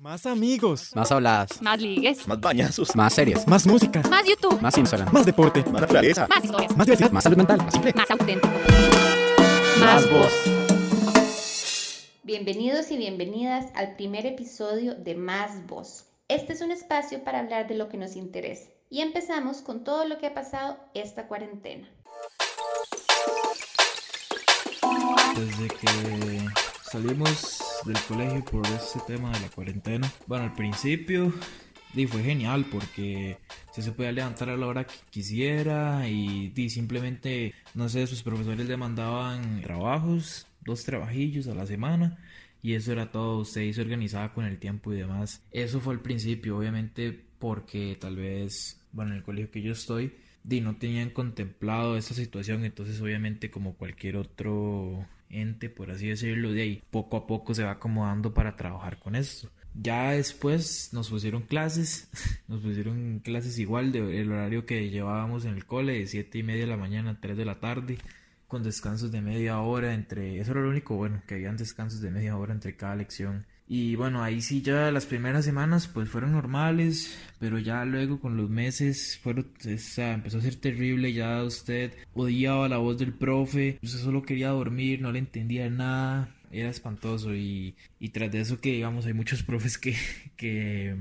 Más 0.00 0.24
amigos. 0.24 0.96
Más 0.96 1.12
habladas. 1.12 1.60
Más 1.60 1.78
ligues. 1.78 2.26
Más 2.26 2.40
bañazos. 2.40 2.96
Más 2.96 3.12
series. 3.12 3.46
Más 3.46 3.66
música. 3.66 4.00
Más 4.08 4.26
YouTube. 4.26 4.58
Más 4.58 4.78
Instagram. 4.78 5.12
Más 5.12 5.26
deporte. 5.26 5.62
Más 5.64 5.82
naturaleza. 5.82 6.26
Más 6.26 6.42
historias. 6.42 6.74
Más 6.74 6.86
diversidad. 6.86 7.10
Más 7.10 7.22
salud 7.22 7.36
mental. 7.36 7.58
Más 7.58 7.74
simple. 7.74 7.92
Más 7.94 8.10
auténtico. 8.10 8.48
Más 9.78 10.10
voz. 10.10 10.32
Bienvenidos 12.22 12.90
y 12.90 12.96
bienvenidas 12.96 13.66
al 13.74 13.94
primer 13.96 14.24
episodio 14.24 14.94
de 14.94 15.16
Más 15.16 15.66
Voz. 15.66 16.06
Este 16.28 16.54
es 16.54 16.62
un 16.62 16.70
espacio 16.70 17.22
para 17.22 17.40
hablar 17.40 17.68
de 17.68 17.74
lo 17.74 17.90
que 17.90 17.98
nos 17.98 18.16
interesa. 18.16 18.70
Y 18.88 19.02
empezamos 19.02 19.60
con 19.60 19.84
todo 19.84 20.06
lo 20.06 20.16
que 20.16 20.28
ha 20.28 20.34
pasado 20.34 20.78
esta 20.94 21.28
cuarentena. 21.28 21.86
Desde 25.36 25.68
que 25.68 26.59
salimos 26.90 27.60
del 27.86 27.96
colegio 28.08 28.44
por 28.46 28.66
este 28.66 28.98
tema 29.06 29.30
de 29.30 29.40
la 29.40 29.48
cuarentena, 29.48 30.12
bueno, 30.26 30.44
al 30.44 30.54
principio 30.54 31.32
di, 31.94 32.08
fue 32.08 32.20
genial 32.20 32.66
porque 32.68 33.38
se 33.70 33.92
podía 33.92 34.10
levantar 34.10 34.50
a 34.50 34.56
la 34.56 34.66
hora 34.66 34.84
que 34.84 34.94
quisiera 35.08 36.08
y 36.08 36.48
di, 36.48 36.68
simplemente, 36.68 37.54
no 37.74 37.88
sé, 37.88 38.08
sus 38.08 38.24
profesores 38.24 38.66
le 38.66 38.76
mandaban 38.76 39.62
trabajos, 39.62 40.48
dos 40.62 40.84
trabajillos 40.84 41.46
a 41.46 41.54
la 41.54 41.64
semana 41.64 42.18
y 42.60 42.74
eso 42.74 42.90
era 42.90 43.12
todo, 43.12 43.38
usted 43.38 43.70
se 43.70 43.80
organizaba 43.80 44.34
con 44.34 44.44
el 44.44 44.58
tiempo 44.58 44.92
y 44.92 44.96
demás. 44.96 45.44
Eso 45.52 45.80
fue 45.80 45.94
al 45.94 46.00
principio, 46.00 46.58
obviamente 46.58 47.24
porque 47.38 47.96
tal 48.00 48.16
vez, 48.16 48.80
bueno, 48.90 49.12
en 49.12 49.18
el 49.18 49.22
colegio 49.22 49.52
que 49.52 49.62
yo 49.62 49.72
estoy, 49.72 50.12
di, 50.42 50.60
no 50.60 50.74
tenían 50.76 51.10
contemplado 51.10 51.96
esta 51.96 52.14
situación, 52.14 52.64
entonces 52.64 53.00
obviamente 53.00 53.48
como 53.48 53.74
cualquier 53.74 54.16
otro 54.16 55.06
ente, 55.30 55.70
por 55.70 55.90
así 55.90 56.08
decirlo, 56.08 56.52
de 56.52 56.62
ahí 56.62 56.82
poco 56.90 57.16
a 57.16 57.26
poco 57.26 57.54
se 57.54 57.64
va 57.64 57.72
acomodando 57.72 58.34
para 58.34 58.56
trabajar 58.56 58.98
con 58.98 59.16
esto. 59.16 59.50
Ya 59.74 60.10
después 60.10 60.90
nos 60.92 61.10
pusieron 61.10 61.42
clases, 61.42 62.08
nos 62.48 62.60
pusieron 62.60 63.20
clases 63.20 63.58
igual 63.58 63.92
del 63.92 64.30
horario 64.30 64.66
que 64.66 64.90
llevábamos 64.90 65.44
en 65.44 65.54
el 65.54 65.64
cole, 65.64 66.00
de 66.00 66.06
7 66.06 66.38
y 66.38 66.42
media 66.42 66.62
de 66.62 66.66
la 66.66 66.76
mañana 66.76 67.10
a 67.12 67.20
3 67.20 67.36
de 67.36 67.44
la 67.44 67.60
tarde, 67.60 67.98
con 68.48 68.62
descansos 68.64 69.12
de 69.12 69.20
media 69.20 69.60
hora 69.60 69.94
entre, 69.94 70.40
eso 70.40 70.50
era 70.50 70.62
lo 70.62 70.70
único 70.70 70.96
bueno, 70.96 71.22
que 71.26 71.36
habían 71.36 71.56
descansos 71.56 72.00
de 72.00 72.10
media 72.10 72.36
hora 72.36 72.52
entre 72.52 72.76
cada 72.76 72.96
lección. 72.96 73.46
Y 73.72 73.94
bueno, 73.94 74.20
ahí 74.24 74.42
sí 74.42 74.62
ya 74.62 74.90
las 74.90 75.06
primeras 75.06 75.44
semanas 75.44 75.86
pues 75.86 76.08
fueron 76.08 76.32
normales, 76.32 77.16
pero 77.38 77.56
ya 77.60 77.84
luego 77.84 78.18
con 78.18 78.36
los 78.36 78.50
meses 78.50 79.16
fueron, 79.22 79.52
o 79.64 79.78
sea, 79.78 80.12
empezó 80.12 80.38
a 80.38 80.40
ser 80.40 80.56
terrible, 80.56 81.12
ya 81.12 81.44
usted 81.44 81.92
odiaba 82.12 82.68
la 82.68 82.78
voz 82.78 82.98
del 82.98 83.14
profe, 83.14 83.78
usted 83.80 84.00
solo 84.00 84.22
quería 84.22 84.48
dormir, 84.48 85.00
no 85.00 85.12
le 85.12 85.20
entendía 85.20 85.70
nada, 85.70 86.34
era 86.50 86.68
espantoso 86.68 87.32
y, 87.32 87.76
y 88.00 88.08
tras 88.08 88.32
de 88.32 88.40
eso 88.40 88.60
que 88.60 88.72
digamos 88.72 89.06
hay 89.06 89.12
muchos 89.12 89.42
profes 89.44 89.78
que, 89.78 89.94
que 90.36 90.96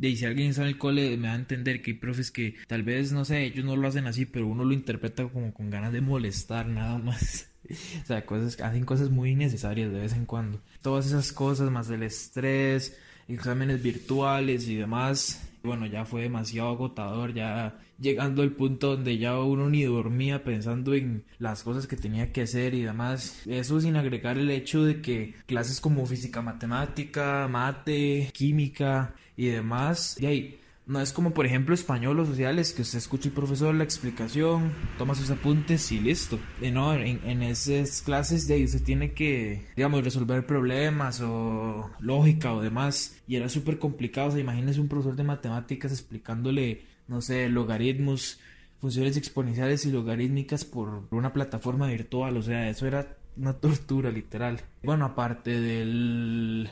y 0.00 0.16
si 0.16 0.24
alguien 0.24 0.50
está 0.50 0.62
en 0.62 0.68
el 0.68 0.78
cole 0.78 1.16
me 1.16 1.28
va 1.28 1.34
a 1.34 1.36
entender 1.36 1.80
que 1.80 1.92
hay 1.92 1.96
profes 1.96 2.30
que 2.30 2.56
tal 2.66 2.82
vez, 2.82 3.12
no 3.12 3.24
sé, 3.24 3.44
ellos 3.44 3.64
no 3.64 3.76
lo 3.76 3.88
hacen 3.88 4.06
así, 4.06 4.26
pero 4.26 4.46
uno 4.46 4.64
lo 4.64 4.72
interpreta 4.72 5.26
como 5.28 5.52
con 5.54 5.70
ganas 5.70 5.92
de 5.92 6.00
molestar 6.00 6.66
nada 6.66 6.98
más. 6.98 7.50
O 8.02 8.06
sea, 8.06 8.26
cosas, 8.26 8.60
hacen 8.60 8.84
cosas 8.84 9.08
muy 9.08 9.30
innecesarias 9.30 9.90
de 9.90 9.98
vez 9.98 10.12
en 10.12 10.26
cuando. 10.26 10.60
Todas 10.82 11.06
esas 11.06 11.32
cosas, 11.32 11.70
más 11.70 11.88
el 11.88 12.02
estrés, 12.02 12.94
exámenes 13.26 13.82
virtuales 13.82 14.68
y 14.68 14.74
demás. 14.74 15.40
Bueno, 15.64 15.86
ya 15.86 16.04
fue 16.04 16.22
demasiado 16.22 16.68
agotador, 16.68 17.32
ya 17.32 17.78
llegando 17.98 18.42
al 18.42 18.52
punto 18.52 18.96
donde 18.96 19.16
ya 19.16 19.40
uno 19.40 19.70
ni 19.70 19.84
dormía 19.84 20.44
pensando 20.44 20.92
en 20.92 21.24
las 21.38 21.62
cosas 21.62 21.86
que 21.86 21.96
tenía 21.96 22.32
que 22.32 22.42
hacer 22.42 22.74
y 22.74 22.82
demás. 22.82 23.40
Eso 23.46 23.80
sin 23.80 23.96
agregar 23.96 24.36
el 24.36 24.50
hecho 24.50 24.84
de 24.84 25.00
que 25.00 25.34
clases 25.46 25.80
como 25.80 26.04
física, 26.04 26.42
matemática, 26.42 27.48
mate, 27.50 28.28
química 28.34 29.14
y 29.38 29.46
demás, 29.46 30.20
y 30.20 30.26
ahí 30.26 30.60
no 30.86 31.00
es 31.00 31.12
como, 31.12 31.32
por 31.32 31.46
ejemplo, 31.46 31.74
español 31.74 32.20
o 32.20 32.26
sociales, 32.26 32.72
que 32.72 32.82
usted 32.82 32.98
escucha 32.98 33.28
el 33.28 33.34
profesor 33.34 33.74
la 33.74 33.84
explicación, 33.84 34.72
toma 34.98 35.14
sus 35.14 35.30
apuntes 35.30 35.90
y 35.92 35.98
listo. 35.98 36.38
En, 36.60 36.76
en 36.76 37.42
esas 37.42 38.02
clases 38.02 38.46
de 38.46 38.54
ahí 38.54 38.64
usted 38.64 38.82
tiene 38.82 39.12
que, 39.12 39.66
digamos, 39.76 40.04
resolver 40.04 40.44
problemas 40.44 41.22
o 41.22 41.90
lógica 42.00 42.52
o 42.52 42.60
demás. 42.60 43.16
Y 43.26 43.36
era 43.36 43.48
súper 43.48 43.78
complicado. 43.78 44.28
O 44.28 44.30
sea, 44.32 44.40
imagínese 44.40 44.80
un 44.80 44.88
profesor 44.88 45.16
de 45.16 45.24
matemáticas 45.24 45.90
explicándole, 45.90 46.84
no 47.08 47.22
sé, 47.22 47.48
logaritmos, 47.48 48.38
funciones 48.78 49.16
exponenciales 49.16 49.86
y 49.86 49.90
logarítmicas 49.90 50.66
por 50.66 51.08
una 51.10 51.32
plataforma 51.32 51.86
virtual. 51.86 52.36
O 52.36 52.42
sea, 52.42 52.68
eso 52.68 52.86
era 52.86 53.16
una 53.38 53.54
tortura, 53.54 54.10
literal. 54.10 54.60
Bueno, 54.82 55.06
aparte 55.06 55.62
del, 55.62 56.68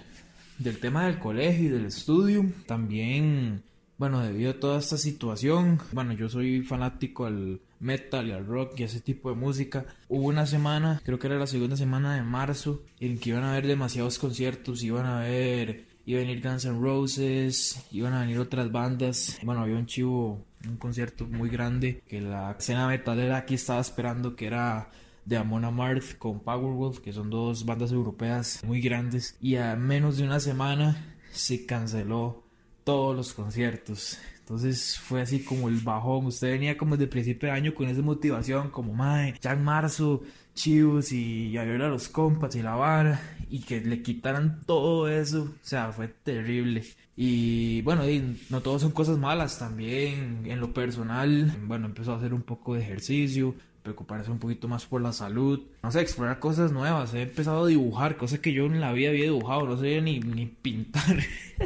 del 0.58 0.78
tema 0.80 1.06
del 1.06 1.18
colegio 1.18 1.64
y 1.64 1.70
del 1.70 1.86
estudio, 1.86 2.44
también 2.66 3.62
bueno, 4.02 4.20
debido 4.20 4.50
a 4.50 4.58
toda 4.58 4.80
esta 4.80 4.98
situación, 4.98 5.78
bueno, 5.92 6.12
yo 6.12 6.28
soy 6.28 6.62
fanático 6.62 7.24
al 7.24 7.60
metal 7.78 8.26
y 8.26 8.32
al 8.32 8.44
rock 8.44 8.80
y 8.80 8.82
ese 8.82 9.00
tipo 9.00 9.30
de 9.30 9.36
música. 9.36 9.86
Hubo 10.08 10.26
una 10.26 10.44
semana, 10.44 11.00
creo 11.04 11.20
que 11.20 11.28
era 11.28 11.38
la 11.38 11.46
segunda 11.46 11.76
semana 11.76 12.16
de 12.16 12.22
marzo, 12.22 12.82
en 12.98 13.16
que 13.20 13.30
iban 13.30 13.44
a 13.44 13.52
haber 13.52 13.68
demasiados 13.68 14.18
conciertos, 14.18 14.82
iban 14.82 15.06
a 15.06 15.20
haber, 15.20 15.84
iba 16.04 16.18
a 16.18 16.24
venir 16.24 16.42
Guns 16.42 16.64
N' 16.64 16.80
Roses, 16.80 17.86
iban 17.92 18.12
a 18.14 18.22
venir 18.22 18.40
otras 18.40 18.72
bandas. 18.72 19.38
Bueno, 19.44 19.60
había 19.60 19.76
un 19.76 19.86
chivo, 19.86 20.44
un 20.66 20.78
concierto 20.78 21.24
muy 21.28 21.48
grande 21.48 22.02
que 22.08 22.20
la 22.20 22.56
escena 22.58 22.88
metalera 22.88 23.36
aquí 23.36 23.54
estaba 23.54 23.80
esperando 23.80 24.34
que 24.34 24.46
era 24.46 24.90
de 25.24 25.36
Amon 25.36 25.64
Amarth 25.64 26.18
con 26.18 26.40
Powerwolf, 26.40 26.98
que 26.98 27.12
son 27.12 27.30
dos 27.30 27.64
bandas 27.64 27.92
europeas 27.92 28.64
muy 28.66 28.80
grandes. 28.80 29.36
Y 29.40 29.54
a 29.54 29.76
menos 29.76 30.16
de 30.16 30.24
una 30.24 30.40
semana 30.40 31.14
se 31.30 31.66
canceló 31.66 32.41
todos 32.84 33.16
los 33.16 33.32
conciertos. 33.32 34.18
Entonces 34.40 34.98
fue 34.98 35.22
así 35.22 35.44
como 35.44 35.68
el 35.68 35.78
bajón. 35.80 36.26
Usted 36.26 36.50
venía 36.50 36.76
como 36.76 36.96
desde 36.96 37.10
principio 37.10 37.48
de 37.48 37.54
año 37.54 37.74
con 37.74 37.88
esa 37.88 38.02
motivación, 38.02 38.70
como 38.70 38.92
mae, 38.92 39.34
ya 39.40 39.52
en 39.52 39.64
marzo, 39.64 40.22
chivos 40.54 41.12
y 41.12 41.56
a 41.56 41.64
los 41.64 42.08
compas 42.08 42.54
y 42.56 42.62
la 42.62 42.74
vara. 42.74 43.20
Y 43.48 43.60
que 43.60 43.80
le 43.80 44.02
quitaran 44.02 44.60
todo 44.66 45.08
eso. 45.08 45.42
O 45.42 45.66
sea, 45.66 45.92
fue 45.92 46.08
terrible. 46.08 46.84
Y 47.16 47.82
bueno, 47.82 48.02
no 48.50 48.60
todo 48.60 48.78
son 48.78 48.90
cosas 48.90 49.18
malas 49.18 49.58
también. 49.58 50.42
En 50.44 50.60
lo 50.60 50.72
personal, 50.72 51.56
bueno, 51.64 51.86
empezó 51.86 52.12
a 52.12 52.16
hacer 52.16 52.34
un 52.34 52.42
poco 52.42 52.74
de 52.74 52.82
ejercicio 52.82 53.54
preocuparse 53.82 54.30
un 54.30 54.38
poquito 54.38 54.68
más 54.68 54.86
por 54.86 55.02
la 55.02 55.12
salud, 55.12 55.60
no 55.82 55.90
sé, 55.90 56.00
explorar 56.00 56.38
cosas 56.38 56.72
nuevas, 56.72 57.12
he 57.14 57.22
empezado 57.22 57.64
a 57.64 57.68
dibujar, 57.68 58.16
cosas 58.16 58.38
que 58.38 58.52
yo 58.52 58.66
en 58.66 58.80
la 58.80 58.92
vida 58.92 59.10
había 59.10 59.24
dibujado, 59.24 59.66
no 59.66 59.76
sabía 59.76 60.00
ni, 60.00 60.20
ni 60.20 60.46
pintar, 60.46 61.18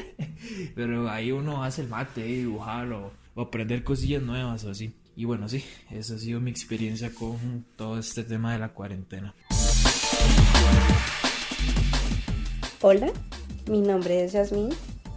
pero 0.74 1.10
ahí 1.10 1.30
uno 1.32 1.62
hace 1.62 1.82
el 1.82 1.88
mate, 1.88 2.22
dibujar 2.22 2.90
o, 2.92 3.12
aprender 3.36 3.84
cosillas 3.84 4.22
nuevas 4.22 4.64
o 4.64 4.70
así. 4.70 4.94
Y 5.14 5.24
bueno, 5.24 5.48
sí, 5.48 5.64
esa 5.90 6.14
ha 6.14 6.18
sido 6.18 6.40
mi 6.40 6.50
experiencia 6.50 7.10
con 7.10 7.64
todo 7.76 7.98
este 7.98 8.22
tema 8.22 8.52
de 8.52 8.58
la 8.58 8.70
cuarentena. 8.70 9.34
Hola, 12.82 13.10
mi 13.68 13.80
nombre 13.80 14.24
es 14.24 14.32
Yasmin 14.32 14.70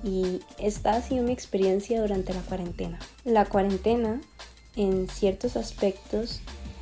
y 0.03 0.39
esta 0.57 0.95
ha 0.95 1.01
sido 1.01 1.23
mi 1.23 1.33
experiencia 1.33 2.01
durante 2.01 2.33
la 2.33 2.41
cuarentena. 2.41 2.99
La 3.25 3.45
cuarentena, 3.45 4.21
en 4.75 5.09
ciertos 5.09 5.57
aspectos, 5.57 6.41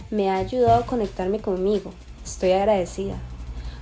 me 0.09 0.29
ha 0.29 0.38
ayudado 0.38 0.84
a 0.84 0.85
conectarme 0.85 1.40
conmigo. 1.40 1.91
Estoy 2.23 2.51
agradecida 2.51 3.18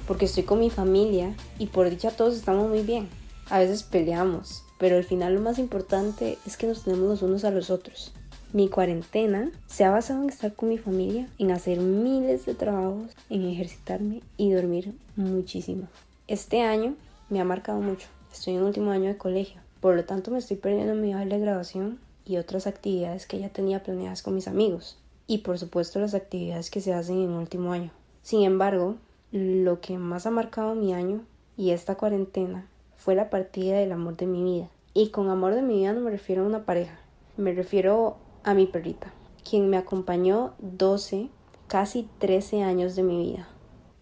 porque 0.07 0.25
estoy 0.25 0.43
con 0.43 0.59
mi 0.59 0.69
familia 0.69 1.35
y 1.59 1.67
por 1.67 1.89
dicha 1.89 2.11
todos 2.11 2.35
estamos 2.35 2.69
muy 2.69 2.81
bien. 2.81 3.07
A 3.49 3.59
veces 3.59 3.83
peleamos, 3.83 4.63
pero 4.79 4.97
al 4.97 5.03
final 5.03 5.35
lo 5.35 5.41
más 5.41 5.59
importante 5.59 6.37
es 6.45 6.57
que 6.57 6.67
nos 6.67 6.83
tenemos 6.83 7.07
los 7.07 7.21
unos 7.21 7.43
a 7.43 7.51
los 7.51 7.69
otros. 7.69 8.11
Mi 8.53 8.69
cuarentena 8.69 9.51
se 9.67 9.83
ha 9.83 9.91
basado 9.91 10.23
en 10.23 10.29
estar 10.29 10.53
con 10.53 10.69
mi 10.69 10.77
familia, 10.77 11.27
en 11.37 11.51
hacer 11.51 11.79
miles 11.79 12.45
de 12.45 12.55
trabajos, 12.55 13.11
en 13.29 13.45
ejercitarme 13.45 14.21
y 14.37 14.51
dormir 14.51 14.95
muchísimo. 15.15 15.87
Este 16.27 16.61
año 16.61 16.95
me 17.29 17.39
ha 17.41 17.43
marcado 17.43 17.81
mucho. 17.81 18.07
Estoy 18.31 18.55
en 18.55 18.63
último 18.63 18.91
año 18.91 19.09
de 19.09 19.17
colegio, 19.17 19.61
por 19.79 19.95
lo 19.95 20.05
tanto 20.05 20.31
me 20.31 20.39
estoy 20.39 20.57
perdiendo 20.57 20.95
mi 20.95 21.13
baile 21.13 21.35
de 21.35 21.41
graduación 21.41 21.99
y 22.25 22.37
otras 22.37 22.65
actividades 22.65 23.27
que 23.27 23.39
ya 23.39 23.49
tenía 23.49 23.83
planeadas 23.83 24.21
con 24.21 24.33
mis 24.33 24.47
amigos 24.47 24.97
y 25.27 25.39
por 25.39 25.57
supuesto 25.57 25.99
las 25.99 26.13
actividades 26.13 26.69
que 26.69 26.81
se 26.81 26.93
hacen 26.93 27.21
en 27.21 27.31
último 27.31 27.71
año. 27.71 27.91
Sin 28.21 28.43
embargo, 28.43 28.95
lo 29.31 29.81
que 29.81 29.97
más 29.97 30.25
ha 30.25 30.31
marcado 30.31 30.75
mi 30.75 30.93
año 30.93 31.21
y 31.57 31.71
esta 31.71 31.95
cuarentena 31.95 32.67
fue 32.95 33.15
la 33.15 33.29
partida 33.29 33.77
del 33.77 33.91
amor 33.91 34.17
de 34.17 34.27
mi 34.27 34.43
vida. 34.43 34.69
Y 34.93 35.09
con 35.09 35.29
amor 35.29 35.55
de 35.55 35.61
mi 35.61 35.79
vida 35.79 35.93
no 35.93 36.01
me 36.01 36.11
refiero 36.11 36.43
a 36.43 36.47
una 36.47 36.65
pareja, 36.65 36.97
me 37.37 37.53
refiero 37.53 38.17
a 38.43 38.53
mi 38.53 38.65
perrita, 38.65 39.13
quien 39.47 39.69
me 39.69 39.77
acompañó 39.77 40.53
12, 40.59 41.29
casi 41.67 42.07
13 42.19 42.63
años 42.63 42.95
de 42.95 43.03
mi 43.03 43.17
vida. 43.17 43.47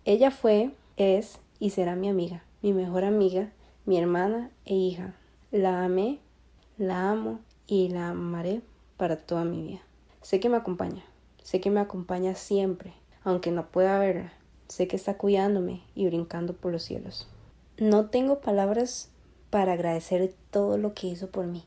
Ella 0.05 0.31
fue, 0.31 0.71
es 0.97 1.39
y 1.59 1.71
será 1.71 1.95
mi 1.95 2.09
amiga, 2.09 2.43
mi 2.61 2.73
mejor 2.73 3.05
amiga, 3.05 3.51
mi 3.85 3.97
hermana 3.97 4.51
e 4.65 4.75
hija. 4.75 5.15
La 5.51 5.83
amé, 5.83 6.19
la 6.77 7.09
amo 7.09 7.39
y 7.67 7.89
la 7.89 8.09
amaré 8.09 8.61
para 8.97 9.17
toda 9.17 9.45
mi 9.45 9.63
vida. 9.63 9.81
Sé 10.21 10.39
que 10.39 10.49
me 10.49 10.57
acompaña, 10.57 11.03
Sé 11.43 11.59
que 11.59 11.69
me 11.69 11.81
acompaña 11.81 12.35
siempre, 12.35 12.93
aunque 13.23 13.51
no 13.51 13.67
pueda 13.67 13.99
verla. 13.99 14.33
Sé 14.69 14.87
que 14.87 14.95
está 14.95 15.17
cuidándome 15.17 15.83
y 15.93 16.07
brincando 16.07 16.53
por 16.53 16.71
los 16.71 16.83
cielos. 16.83 17.27
No 17.77 18.05
tengo 18.07 18.39
palabras 18.39 19.09
para 19.49 19.73
agradecer 19.73 20.33
todo 20.49 20.77
lo 20.77 20.93
que 20.93 21.07
hizo 21.07 21.29
por 21.29 21.45
mí. 21.45 21.63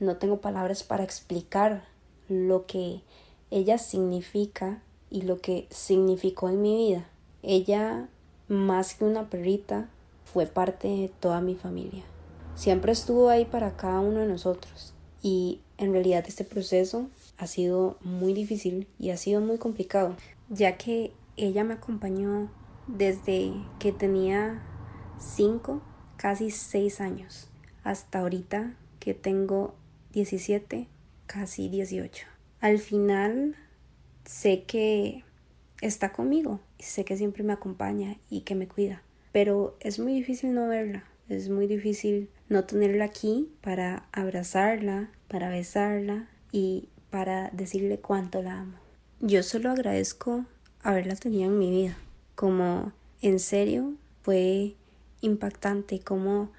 No 0.00 0.16
tengo 0.16 0.40
palabras 0.40 0.82
para 0.82 1.04
explicar 1.04 1.84
lo 2.28 2.66
que 2.66 3.02
ella 3.50 3.78
significa 3.78 4.82
y 5.10 5.22
lo 5.22 5.40
que 5.40 5.66
significó 5.70 6.48
en 6.48 6.62
mi 6.62 6.76
vida. 6.76 7.08
Ella, 7.42 8.08
más 8.48 8.94
que 8.94 9.04
una 9.04 9.28
perrita, 9.28 9.88
fue 10.24 10.46
parte 10.46 10.88
de 10.88 11.10
toda 11.20 11.40
mi 11.40 11.54
familia. 11.54 12.04
Siempre 12.54 12.92
estuvo 12.92 13.28
ahí 13.28 13.44
para 13.44 13.76
cada 13.76 14.00
uno 14.00 14.20
de 14.20 14.26
nosotros. 14.26 14.94
Y 15.22 15.60
en 15.76 15.92
realidad 15.92 16.24
este 16.26 16.44
proceso 16.44 17.08
ha 17.38 17.46
sido 17.46 17.98
muy 18.02 18.34
difícil 18.34 18.88
y 18.98 19.10
ha 19.10 19.16
sido 19.16 19.40
muy 19.40 19.58
complicado, 19.58 20.16
ya 20.48 20.76
que 20.76 21.12
ella 21.36 21.64
me 21.64 21.74
acompañó 21.74 22.50
desde 22.88 23.52
que 23.78 23.92
tenía 23.92 24.62
5, 25.18 25.80
casi 26.16 26.50
6 26.50 27.00
años, 27.00 27.48
hasta 27.84 28.20
ahorita 28.20 28.76
que 28.98 29.14
tengo 29.14 29.74
17, 30.12 30.88
casi 31.26 31.68
18. 31.68 32.26
Al 32.60 32.78
final 32.78 33.54
sé 34.24 34.64
que 34.64 35.24
está 35.80 36.12
conmigo, 36.12 36.60
sé 36.78 37.04
que 37.04 37.16
siempre 37.16 37.44
me 37.44 37.52
acompaña 37.52 38.16
y 38.28 38.40
que 38.40 38.56
me 38.56 38.66
cuida, 38.66 39.02
pero 39.30 39.76
es 39.80 40.00
muy 40.00 40.12
difícil 40.12 40.54
no 40.54 40.66
verla, 40.66 41.04
es 41.28 41.50
muy 41.50 41.68
difícil 41.68 42.30
no 42.48 42.64
tenerla 42.64 43.04
aquí 43.04 43.48
para 43.60 44.08
abrazarla, 44.10 45.10
para 45.28 45.50
besarla 45.50 46.28
y 46.50 46.88
para 47.10 47.50
decirle 47.50 47.98
cuánto 47.98 48.42
la 48.42 48.60
amo. 48.60 48.78
Yo 49.20 49.42
solo 49.42 49.70
agradezco 49.70 50.44
haberla 50.82 51.16
tenido 51.16 51.50
en 51.50 51.58
mi 51.58 51.70
vida. 51.70 51.96
Como 52.34 52.92
en 53.20 53.40
serio 53.40 53.94
fue 54.22 54.74
impactante 55.20 56.00
como 56.00 56.52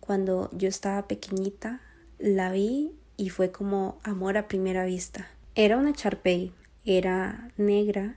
cuando 0.00 0.48
yo 0.52 0.68
estaba 0.68 1.08
pequeñita 1.08 1.80
la 2.18 2.52
vi 2.52 2.92
y 3.16 3.30
fue 3.30 3.50
como 3.50 3.98
amor 4.02 4.36
a 4.38 4.48
primera 4.48 4.84
vista. 4.84 5.28
Era 5.54 5.76
una 5.76 5.92
charpey, 5.92 6.52
era 6.84 7.50
negra, 7.56 8.16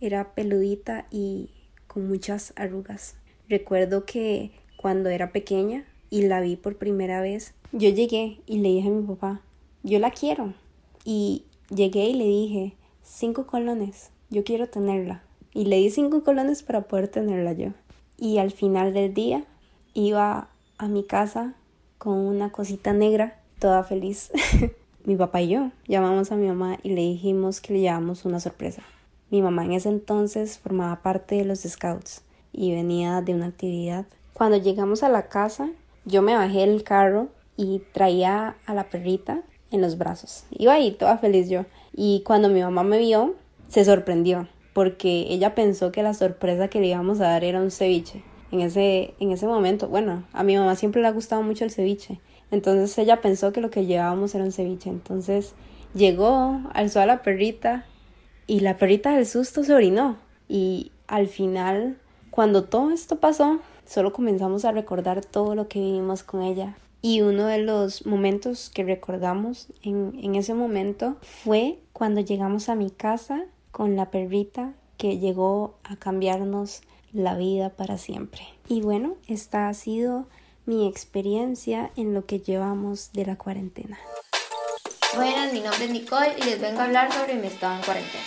era 0.00 0.34
peludita 0.34 1.06
y 1.10 1.50
con 1.86 2.08
muchas 2.08 2.52
arrugas. 2.56 3.16
Recuerdo 3.48 4.04
que 4.04 4.50
cuando 4.76 5.08
era 5.08 5.30
pequeña 5.30 5.84
y 6.10 6.22
la 6.22 6.40
vi 6.40 6.56
por 6.56 6.76
primera 6.76 7.20
vez, 7.20 7.54
yo 7.72 7.90
llegué 7.90 8.40
y 8.46 8.58
le 8.58 8.68
dije 8.70 8.88
a 8.88 8.92
mi 8.92 9.06
papá, 9.06 9.40
yo 9.82 9.98
la 9.98 10.10
quiero. 10.10 10.54
Y 11.04 11.44
llegué 11.68 12.08
y 12.08 12.14
le 12.14 12.24
dije, 12.24 12.76
cinco 13.02 13.46
colones, 13.46 14.10
yo 14.30 14.42
quiero 14.44 14.68
tenerla. 14.68 15.22
Y 15.52 15.66
le 15.66 15.76
di 15.76 15.90
cinco 15.90 16.24
colones 16.24 16.62
para 16.62 16.82
poder 16.82 17.08
tenerla 17.08 17.52
yo. 17.52 17.68
Y 18.16 18.38
al 18.38 18.50
final 18.50 18.92
del 18.94 19.14
día 19.14 19.44
iba 19.92 20.48
a 20.78 20.88
mi 20.88 21.04
casa 21.04 21.54
con 21.98 22.18
una 22.18 22.50
cosita 22.50 22.92
negra, 22.92 23.40
toda 23.58 23.84
feliz. 23.84 24.32
mi 25.04 25.16
papá 25.16 25.42
y 25.42 25.48
yo 25.48 25.70
llamamos 25.86 26.32
a 26.32 26.36
mi 26.36 26.48
mamá 26.48 26.78
y 26.82 26.90
le 26.90 27.02
dijimos 27.02 27.60
que 27.60 27.74
le 27.74 27.80
llevamos 27.80 28.24
una 28.24 28.40
sorpresa. 28.40 28.82
Mi 29.30 29.42
mamá 29.42 29.64
en 29.64 29.72
ese 29.72 29.88
entonces 29.90 30.58
formaba 30.58 31.02
parte 31.02 31.36
de 31.36 31.44
los 31.44 31.60
scouts 31.60 32.22
y 32.52 32.72
venía 32.72 33.20
de 33.20 33.34
una 33.34 33.46
actividad. 33.46 34.06
Cuando 34.32 34.56
llegamos 34.56 35.02
a 35.02 35.08
la 35.08 35.28
casa, 35.28 35.70
yo 36.04 36.22
me 36.22 36.34
bajé 36.34 36.60
del 36.60 36.82
carro 36.84 37.28
y 37.56 37.82
traía 37.92 38.56
a 38.66 38.74
la 38.74 38.88
perrita 38.88 39.42
en 39.74 39.82
los 39.82 39.98
brazos. 39.98 40.44
Iba 40.50 40.74
ahí 40.74 40.92
toda 40.92 41.18
feliz 41.18 41.48
yo. 41.48 41.66
Y 41.92 42.22
cuando 42.24 42.48
mi 42.48 42.62
mamá 42.62 42.82
me 42.82 42.98
vio, 42.98 43.34
se 43.68 43.84
sorprendió 43.84 44.48
porque 44.74 45.26
ella 45.30 45.54
pensó 45.54 45.92
que 45.92 46.02
la 46.02 46.12
sorpresa 46.12 46.68
que 46.68 46.80
le 46.80 46.88
íbamos 46.88 47.20
a 47.20 47.28
dar 47.28 47.44
era 47.44 47.62
un 47.62 47.70
ceviche. 47.70 48.22
En 48.50 48.60
ese, 48.60 49.14
en 49.20 49.30
ese 49.30 49.46
momento, 49.46 49.88
bueno, 49.88 50.24
a 50.32 50.42
mi 50.42 50.56
mamá 50.56 50.76
siempre 50.76 51.00
le 51.00 51.08
ha 51.08 51.12
gustado 51.12 51.42
mucho 51.42 51.64
el 51.64 51.70
ceviche. 51.70 52.20
Entonces 52.50 52.96
ella 52.98 53.20
pensó 53.20 53.52
que 53.52 53.60
lo 53.60 53.70
que 53.70 53.86
llevábamos 53.86 54.34
era 54.34 54.44
un 54.44 54.52
ceviche. 54.52 54.90
Entonces 54.90 55.54
llegó, 55.94 56.60
alzó 56.74 57.00
a 57.00 57.06
la 57.06 57.22
perrita 57.22 57.86
y 58.46 58.60
la 58.60 58.76
perrita 58.76 59.14
del 59.14 59.26
susto 59.26 59.62
se 59.62 59.72
orinó. 59.72 60.18
Y 60.48 60.92
al 61.06 61.28
final, 61.28 61.96
cuando 62.30 62.64
todo 62.64 62.90
esto 62.90 63.16
pasó, 63.16 63.60
solo 63.86 64.12
comenzamos 64.12 64.64
a 64.64 64.72
recordar 64.72 65.24
todo 65.24 65.54
lo 65.54 65.68
que 65.68 65.78
vivimos 65.78 66.24
con 66.24 66.42
ella. 66.42 66.76
Y 67.06 67.20
uno 67.20 67.44
de 67.44 67.58
los 67.58 68.06
momentos 68.06 68.70
que 68.70 68.82
recordamos 68.82 69.66
en, 69.82 70.18
en 70.22 70.36
ese 70.36 70.54
momento 70.54 71.18
fue 71.20 71.78
cuando 71.92 72.22
llegamos 72.22 72.70
a 72.70 72.76
mi 72.76 72.90
casa 72.90 73.44
con 73.72 73.94
la 73.94 74.10
perrita 74.10 74.72
que 74.96 75.18
llegó 75.18 75.74
a 75.84 75.96
cambiarnos 75.96 76.80
la 77.12 77.36
vida 77.36 77.68
para 77.68 77.98
siempre. 77.98 78.40
Y 78.68 78.80
bueno, 78.80 79.16
esta 79.28 79.68
ha 79.68 79.74
sido 79.74 80.28
mi 80.64 80.88
experiencia 80.88 81.90
en 81.94 82.14
lo 82.14 82.24
que 82.24 82.40
llevamos 82.40 83.12
de 83.12 83.26
la 83.26 83.36
cuarentena. 83.36 83.98
Buenas, 85.14 85.52
mi 85.52 85.60
nombre 85.60 85.84
es 85.84 85.90
Nicole 85.90 86.34
y 86.38 86.44
les 86.44 86.58
vengo 86.58 86.80
a 86.80 86.84
hablar 86.84 87.12
sobre 87.12 87.34
mi 87.34 87.48
estado 87.48 87.76
en 87.76 87.82
cuarentena. 87.82 88.24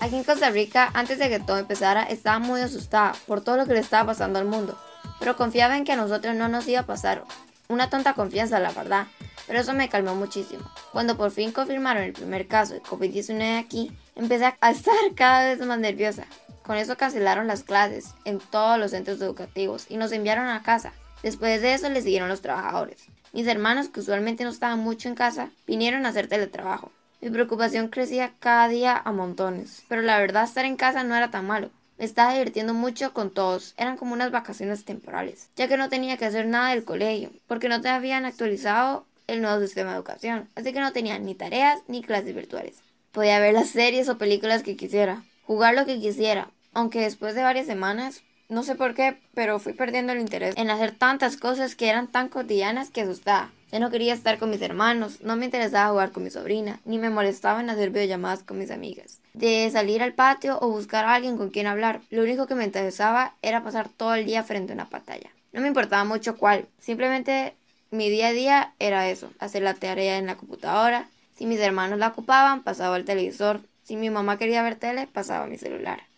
Aquí 0.00 0.16
en 0.16 0.24
Costa 0.24 0.48
Rica, 0.48 0.90
antes 0.94 1.18
de 1.18 1.28
que 1.28 1.40
todo 1.40 1.58
empezara, 1.58 2.04
estaba 2.04 2.38
muy 2.38 2.62
asustada 2.62 3.12
por 3.26 3.42
todo 3.42 3.58
lo 3.58 3.66
que 3.66 3.74
le 3.74 3.80
estaba 3.80 4.06
pasando 4.06 4.38
al 4.38 4.46
mundo, 4.46 4.78
pero 5.20 5.36
confiaba 5.36 5.76
en 5.76 5.84
que 5.84 5.92
a 5.92 5.96
nosotros 5.96 6.34
no 6.34 6.48
nos 6.48 6.66
iba 6.66 6.80
a 6.80 6.86
pasar. 6.86 7.22
Una 7.68 7.88
tonta 7.88 8.14
confianza, 8.14 8.58
la 8.58 8.72
verdad, 8.72 9.06
pero 9.46 9.60
eso 9.60 9.72
me 9.74 9.88
calmó 9.88 10.16
muchísimo. 10.16 10.68
Cuando 10.90 11.16
por 11.16 11.30
fin 11.30 11.52
confirmaron 11.52 12.02
el 12.02 12.12
primer 12.12 12.48
caso 12.48 12.74
de 12.74 12.82
COVID-19 12.82 13.60
aquí, 13.60 13.92
empecé 14.16 14.52
a 14.60 14.70
estar 14.70 14.94
cada 15.14 15.44
vez 15.44 15.64
más 15.64 15.78
nerviosa. 15.78 16.24
Con 16.64 16.76
eso 16.76 16.96
cancelaron 16.96 17.46
las 17.46 17.62
clases 17.62 18.14
en 18.24 18.38
todos 18.38 18.78
los 18.78 18.90
centros 18.90 19.20
educativos 19.20 19.86
y 19.88 19.96
nos 19.96 20.10
enviaron 20.10 20.48
a 20.48 20.62
casa. 20.62 20.92
Después 21.22 21.60
de 21.62 21.74
eso 21.74 21.88
le 21.88 22.02
siguieron 22.02 22.28
los 22.28 22.40
trabajadores. 22.40 23.04
Mis 23.32 23.46
hermanos, 23.46 23.88
que 23.88 24.00
usualmente 24.00 24.42
no 24.42 24.50
estaban 24.50 24.80
mucho 24.80 25.08
en 25.08 25.14
casa, 25.14 25.50
vinieron 25.66 26.06
a 26.06 26.08
hacer 26.08 26.26
teletrabajo. 26.26 26.90
Mi 27.20 27.30
preocupación 27.30 27.88
crecía 27.88 28.32
cada 28.40 28.66
día 28.68 29.00
a 29.04 29.12
montones, 29.12 29.82
pero 29.88 30.00
la 30.00 30.18
verdad 30.18 30.44
estar 30.44 30.64
en 30.64 30.76
casa 30.76 31.04
no 31.04 31.14
era 31.14 31.30
tan 31.30 31.46
malo. 31.46 31.70
Me 32.00 32.06
estaba 32.06 32.32
divirtiendo 32.32 32.72
mucho 32.72 33.12
con 33.12 33.28
todos, 33.28 33.74
eran 33.76 33.98
como 33.98 34.14
unas 34.14 34.30
vacaciones 34.30 34.86
temporales, 34.86 35.50
ya 35.54 35.68
que 35.68 35.76
no 35.76 35.90
tenía 35.90 36.16
que 36.16 36.24
hacer 36.24 36.46
nada 36.46 36.70
del 36.70 36.82
colegio, 36.82 37.30
porque 37.46 37.68
no 37.68 37.82
te 37.82 37.90
habían 37.90 38.24
actualizado 38.24 39.04
el 39.26 39.42
nuevo 39.42 39.60
sistema 39.60 39.90
de 39.90 39.96
educación, 39.96 40.48
así 40.54 40.72
que 40.72 40.80
no 40.80 40.94
tenía 40.94 41.18
ni 41.18 41.34
tareas 41.34 41.80
ni 41.88 42.00
clases 42.00 42.34
virtuales. 42.34 42.78
Podía 43.12 43.38
ver 43.38 43.52
las 43.52 43.68
series 43.68 44.08
o 44.08 44.16
películas 44.16 44.62
que 44.62 44.78
quisiera, 44.78 45.24
jugar 45.42 45.74
lo 45.74 45.84
que 45.84 46.00
quisiera, 46.00 46.48
aunque 46.72 47.02
después 47.02 47.34
de 47.34 47.42
varias 47.42 47.66
semanas, 47.66 48.22
no 48.50 48.64
sé 48.64 48.74
por 48.74 48.94
qué, 48.94 49.16
pero 49.32 49.58
fui 49.58 49.72
perdiendo 49.72 50.12
el 50.12 50.20
interés 50.20 50.54
en 50.56 50.70
hacer 50.70 50.92
tantas 50.92 51.36
cosas 51.36 51.76
que 51.76 51.88
eran 51.88 52.08
tan 52.08 52.28
cotidianas 52.28 52.90
que 52.90 53.02
asustaba. 53.02 53.50
Ya 53.72 53.78
no 53.78 53.90
quería 53.90 54.12
estar 54.12 54.38
con 54.38 54.50
mis 54.50 54.60
hermanos, 54.60 55.20
no 55.22 55.36
me 55.36 55.44
interesaba 55.44 55.90
jugar 55.90 56.10
con 56.10 56.24
mi 56.24 56.30
sobrina, 56.30 56.80
ni 56.84 56.98
me 56.98 57.08
molestaba 57.08 57.60
en 57.60 57.70
hacer 57.70 57.90
videollamadas 57.90 58.42
con 58.42 58.58
mis 58.58 58.72
amigas. 58.72 59.20
De 59.32 59.70
salir 59.70 60.02
al 60.02 60.12
patio 60.12 60.58
o 60.60 60.68
buscar 60.68 61.04
a 61.04 61.14
alguien 61.14 61.36
con 61.36 61.50
quien 61.50 61.68
hablar, 61.68 62.00
lo 62.10 62.22
único 62.22 62.48
que 62.48 62.56
me 62.56 62.64
interesaba 62.64 63.34
era 63.42 63.62
pasar 63.62 63.88
todo 63.88 64.14
el 64.16 64.26
día 64.26 64.42
frente 64.42 64.72
a 64.72 64.74
una 64.74 64.88
pantalla. 64.88 65.30
No 65.52 65.60
me 65.60 65.68
importaba 65.68 66.02
mucho 66.02 66.36
cuál, 66.36 66.66
simplemente 66.80 67.54
mi 67.92 68.10
día 68.10 68.28
a 68.28 68.32
día 68.32 68.74
era 68.80 69.08
eso, 69.08 69.30
hacer 69.38 69.62
la 69.62 69.74
tarea 69.74 70.18
en 70.18 70.26
la 70.26 70.36
computadora. 70.36 71.08
Si 71.36 71.46
mis 71.46 71.60
hermanos 71.60 72.00
la 72.00 72.08
ocupaban, 72.08 72.62
pasaba 72.62 72.96
al 72.96 73.04
televisor. 73.04 73.60
Si 73.84 73.96
mi 73.96 74.10
mamá 74.10 74.36
quería 74.36 74.62
ver 74.62 74.74
tele, 74.74 75.06
pasaba 75.06 75.44
a 75.44 75.48
mi 75.48 75.56
celular. 75.56 76.09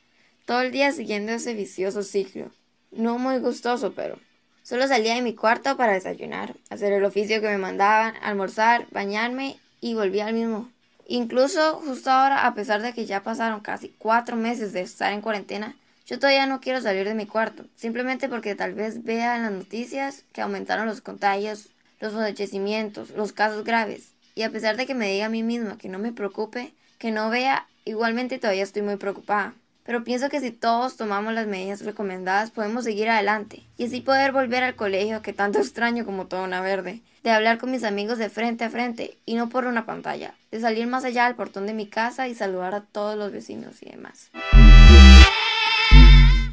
Todo 0.45 0.61
el 0.61 0.73
día 0.73 0.93
siguiendo 0.93 1.33
ese 1.33 1.55
vicioso 1.55 2.03
ciclo. 2.03 2.51
No 2.91 3.19
muy 3.19 3.39
gustoso, 3.39 3.93
pero 3.95 4.19
Solo 4.63 4.87
salía 4.87 5.17
de 5.17 5.23
mi 5.23 5.35
cuarto 5.35 5.77
para 5.77 5.95
desayunar, 5.95 6.55
hacer 6.71 6.93
el 6.93 7.05
oficio 7.05 7.41
que 7.41 7.49
me 7.49 7.59
mandaban, 7.59 8.15
almorzar, 8.23 8.87
bañarme 8.93 9.59
y 9.81 9.95
volvía 9.95 10.27
al 10.27 10.35
mismo. 10.35 10.71
Incluso 11.09 11.81
justo 11.85 12.11
ahora, 12.11 12.47
a 12.47 12.55
pesar 12.55 12.81
de 12.81 12.93
que 12.93 13.05
ya 13.05 13.25
pasaron 13.25 13.61
casi 13.61 13.89
cuatro 13.99 14.37
meses 14.37 14.73
de 14.73 14.83
estar 14.83 15.13
en 15.13 15.21
cuarentena, 15.21 15.75
yo 16.07 16.21
todavía 16.21 16.47
no 16.47 16.61
quiero 16.61 16.81
salir 16.81 17.09
de 17.09 17.15
mi 17.15 17.27
cuarto, 17.27 17.65
simplemente 17.75 18.29
porque 18.29 18.55
tal 18.55 18.73
vez 18.75 19.03
vea 19.03 19.37
en 19.37 19.43
las 19.43 19.53
noticias 19.53 20.25
que 20.33 20.43
aumentaron 20.43 20.87
los 20.87 21.01
contagios, 21.01 21.71
los 21.99 22.13
fallecimientos, 22.13 23.11
los 23.11 23.33
casos 23.33 23.65
graves. 23.65 24.13
Y 24.37 24.43
a 24.43 24.51
pesar 24.51 24.77
de 24.77 24.87
que 24.87 24.95
me 24.95 25.11
diga 25.11 25.27
a 25.27 25.29
mí 25.29 25.43
misma 25.43 25.77
que 25.77 25.89
no 25.89 25.99
me 25.99 26.13
preocupe, 26.13 26.73
que 26.99 27.11
no 27.11 27.31
vea, 27.31 27.67
igualmente 27.85 28.39
todavía 28.39 28.63
estoy 28.63 28.83
muy 28.83 28.97
preocupada. 28.97 29.55
Pero 29.85 30.05
pienso 30.05 30.29
que 30.29 30.39
si 30.39 30.53
todos 30.53 30.97
tomamos 30.97 31.35
las 31.35 31.49
medidas 31.49 31.85
recomendadas 31.85 32.53
podemos 32.53 32.85
seguir 32.85 33.11
adelante 33.11 33.65
y 33.77 33.87
así 33.87 34.01
poder 34.01 34.31
volver 34.31 34.63
al 34.63 34.77
colegio 34.77 35.23
que 35.23 35.33
tanto 35.33 35.59
extraño 35.61 36.05
como 36.05 36.27
toda 36.27 36.45
una 36.45 36.61
verde, 36.61 37.03
de 37.25 37.31
hablar 37.31 37.59
con 37.59 37.73
mis 37.73 37.83
amigos 37.83 38.19
de 38.19 38.29
frente 38.29 38.65
a 38.65 38.71
frente 38.71 39.19
y 39.27 39.35
no 39.35 39.49
por 39.49 39.67
una 39.67 39.85
pantalla, 39.85 40.35
de 40.53 40.61
salir 40.61 40.87
más 40.87 41.05
allá 41.05 41.27
del 41.27 41.35
portón 41.35 41.67
de 41.67 41.75
mi 41.75 41.87
casa 41.87 42.29
y 42.29 42.35
saludar 42.35 42.75
a 42.75 42.83
todos 42.83 43.17
los 43.17 43.33
vecinos 43.33 43.83
y 43.83 43.91
demás. 43.91 44.31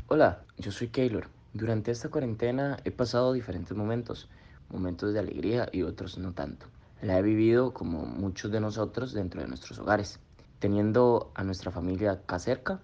Hola, 0.07 0.41
yo 0.57 0.71
soy 0.71 0.87
Keylor. 0.87 1.27
Durante 1.53 1.91
esta 1.91 2.09
cuarentena 2.09 2.77
he 2.83 2.91
pasado 2.91 3.33
diferentes 3.33 3.77
momentos, 3.77 4.27
momentos 4.69 5.13
de 5.13 5.19
alegría 5.19 5.69
y 5.71 5.83
otros 5.83 6.17
no 6.17 6.33
tanto. 6.33 6.65
La 7.01 7.19
he 7.19 7.21
vivido 7.21 7.73
como 7.73 8.05
muchos 8.05 8.51
de 8.51 8.59
nosotros 8.59 9.13
dentro 9.13 9.41
de 9.41 9.47
nuestros 9.47 9.77
hogares, 9.77 10.19
teniendo 10.57 11.31
a 11.35 11.43
nuestra 11.43 11.71
familia 11.71 12.11
acá 12.11 12.39
cerca 12.39 12.79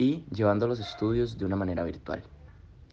y 0.00 0.24
llevando 0.34 0.66
los 0.66 0.80
estudios 0.80 1.36
de 1.36 1.44
una 1.44 1.56
manera 1.56 1.84
virtual. 1.84 2.22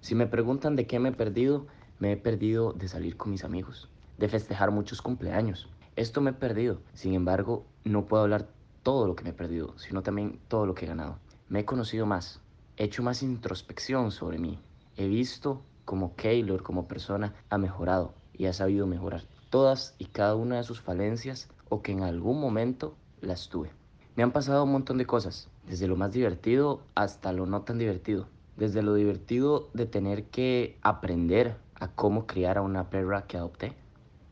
Si 0.02 0.14
me 0.14 0.28
preguntan 0.28 0.76
de 0.76 0.88
qué 0.88 1.00
me 1.00 1.10
he 1.10 1.14
perdido, 1.14 1.66
Me 2.00 2.12
he 2.12 2.18
perdido 2.18 2.74
de 2.74 2.88
salir 2.88 3.18
con 3.18 3.32
mis 3.32 3.44
amigos, 3.44 3.90
de 4.20 4.28
festejar 4.28 4.70
muchos 4.70 5.02
cumpleaños. 5.02 5.68
Esto 5.96 6.22
me 6.22 6.30
he 6.30 6.34
perdido. 6.34 6.80
Sin 6.94 7.16
embargo, 7.16 7.66
no 7.86 8.06
puedo 8.06 8.22
hablar 8.22 8.50
todo 8.84 9.08
lo 9.08 9.16
que 9.16 9.24
me 9.24 9.32
he 9.32 9.34
perdido, 9.34 9.76
sino 9.80 10.04
también 10.04 10.40
todo 10.48 10.68
lo 10.68 10.76
que 10.76 10.86
he 10.86 10.88
ganado. 10.88 11.18
Me 11.50 11.62
he 11.62 11.66
conocido 11.66 12.06
más, 12.06 12.40
he 12.76 12.84
hecho 12.84 13.02
más 13.02 13.24
introspección 13.24 14.12
sobre 14.12 14.38
mí. 14.38 14.60
He 14.96 15.08
visto 15.08 15.64
cómo 15.86 16.14
Keylor 16.16 16.62
como 16.62 16.88
persona 16.88 17.34
ha 17.50 17.58
mejorado 17.58 18.14
y 18.34 18.46
ha 18.46 18.54
sabido 18.54 18.86
mejorar 18.86 19.24
todas 19.50 19.96
y 19.98 20.06
cada 20.06 20.36
una 20.36 20.58
de 20.58 20.64
sus 20.64 20.82
falencias 20.82 21.48
o 21.70 21.82
que 21.82 21.94
en 21.94 22.04
algún 22.04 22.40
momento 22.40 22.96
las 23.22 23.50
tuve. 23.50 23.72
Me 24.16 24.24
han 24.24 24.34
pasado 24.34 24.66
un 24.66 24.74
montón 24.74 24.98
de 25.00 25.06
cosas, 25.06 25.50
desde 25.68 25.88
lo 25.88 25.96
más 25.96 26.12
divertido 26.12 26.82
hasta 26.96 27.34
lo 27.34 27.46
no 27.46 27.62
tan 27.62 27.78
divertido. 27.78 28.28
Desde 28.56 28.82
lo 28.82 28.96
divertido 28.96 29.70
de 29.74 29.86
tener 29.86 30.26
que 30.26 30.78
aprender 30.82 31.58
a 31.76 31.90
cómo 31.90 32.26
criar 32.26 32.58
a 32.58 32.62
una 32.62 32.90
perra 32.90 33.28
que 33.28 33.38
adopté, 33.38 33.76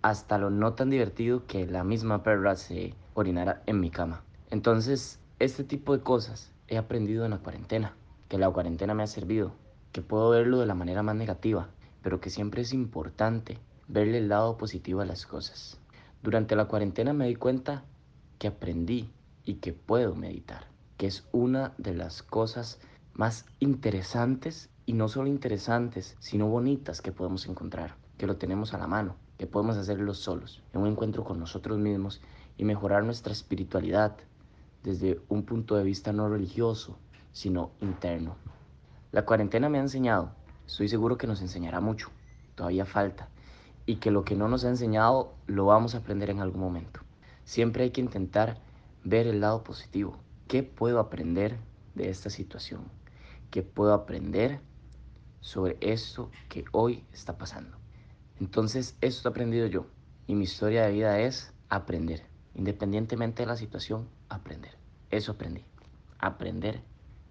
hasta 0.02 0.38
lo 0.38 0.50
no 0.50 0.74
tan 0.74 0.90
divertido 0.90 1.46
que 1.46 1.68
la 1.68 1.84
misma 1.84 2.24
perra 2.24 2.56
se 2.56 2.96
orinara 3.14 3.62
en 3.66 3.80
mi 3.80 3.92
cama. 3.92 4.24
Entonces, 4.50 5.20
este 5.40 5.64
tipo 5.64 5.96
de 5.96 6.04
cosas 6.04 6.52
he 6.68 6.78
aprendido 6.78 7.26
en 7.26 7.32
la 7.32 7.40
cuarentena, 7.40 7.96
que 8.30 8.38
la 8.38 8.50
cuarentena 8.50 8.94
me 8.94 9.04
ha 9.04 9.08
servido, 9.08 9.54
que 9.92 10.02
puedo 10.02 10.30
verlo 10.30 10.60
de 10.60 10.66
la 10.66 10.76
manera 10.76 11.04
más 11.04 11.16
negativa, 11.16 11.70
pero 12.02 12.20
que 12.20 12.30
siempre 12.30 12.62
es 12.62 12.74
importante 12.74 13.60
verle 13.88 14.20
el 14.20 14.30
lado 14.30 14.58
positivo 14.58 15.02
a 15.02 15.06
las 15.06 15.26
cosas. 15.26 15.80
Durante 16.24 16.56
la 16.56 16.66
cuarentena 16.66 17.14
me 17.14 17.28
di 17.28 17.36
cuenta 17.36 17.84
que 18.40 18.48
aprendí 18.48 19.12
y 19.44 19.56
que 19.56 19.74
puedo 19.74 20.16
meditar, 20.16 20.68
que 20.98 21.08
es 21.08 21.28
una 21.32 21.74
de 21.78 21.94
las 21.94 22.24
cosas 22.24 22.80
más 23.14 23.46
interesantes 23.60 24.70
y 24.86 24.94
no 24.94 25.08
solo 25.08 25.28
interesantes, 25.28 26.16
sino 26.20 26.48
bonitas 26.48 27.02
que 27.02 27.12
podemos 27.12 27.48
encontrar, 27.48 27.96
que 28.18 28.28
lo 28.28 28.38
tenemos 28.38 28.74
a 28.74 28.78
la 28.78 28.88
mano, 28.88 29.16
que 29.38 29.48
podemos 29.48 29.78
hacerlo 29.78 30.14
solos, 30.14 30.62
en 30.74 30.82
un 30.82 30.88
encuentro 30.88 31.24
con 31.24 31.40
nosotros 31.40 31.80
mismos 31.80 32.22
y 32.58 32.66
mejorar 32.66 33.04
nuestra 33.04 33.34
espiritualidad 33.34 34.16
desde 34.84 35.20
un 35.30 35.44
punto 35.44 35.76
de 35.76 35.84
vista 35.84 36.14
no 36.14 36.30
religioso, 36.30 36.98
sino 37.32 37.72
interno. 37.82 38.36
La 39.12 39.26
cuarentena 39.26 39.70
me 39.70 39.80
ha 39.80 39.82
enseñado, 39.82 40.32
estoy 40.68 40.88
seguro 40.88 41.18
que 41.18 41.28
nos 41.28 41.42
enseñará 41.42 41.82
mucho, 41.82 42.10
todavía 42.54 42.86
falta, 42.86 43.30
y 43.86 43.98
que 43.98 44.12
lo 44.12 44.24
que 44.24 44.36
no 44.36 44.48
nos 44.48 44.64
ha 44.66 44.70
enseñado 44.70 45.34
lo 45.48 45.66
vamos 45.66 45.96
a 45.96 46.00
aprender 46.00 46.30
en 46.30 46.40
algún 46.40 46.62
momento. 46.62 47.02
Siempre 47.44 47.84
hay 47.84 47.92
que 47.92 48.02
intentar 48.02 48.58
ver 49.04 49.28
el 49.28 49.42
lado 49.42 49.64
positivo. 49.64 50.18
¿Qué 50.48 50.62
puedo 50.62 51.00
aprender 51.00 51.58
de 51.96 52.10
esta 52.10 52.30
situación? 52.30 52.84
¿Qué 53.50 53.64
puedo 53.64 53.94
aprender 53.94 54.60
sobre 55.42 55.78
esto 55.82 56.30
que 56.50 56.66
hoy 56.72 57.04
está 57.12 57.38
pasando? 57.38 57.78
Entonces, 58.40 58.96
esto 59.02 59.28
he 59.28 59.32
aprendido 59.32 59.66
yo. 59.66 59.88
Y 60.28 60.36
mi 60.36 60.44
historia 60.44 60.86
de 60.86 60.92
vida 60.92 61.20
es 61.20 61.52
aprender. 61.70 62.26
Independientemente 62.54 63.42
de 63.42 63.48
la 63.48 63.58
situación, 63.58 64.08
aprender. 64.30 64.78
Eso 65.10 65.32
aprendí. 65.32 65.64
Aprender 66.20 66.82